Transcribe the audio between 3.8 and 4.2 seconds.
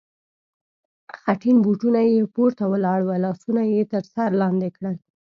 تر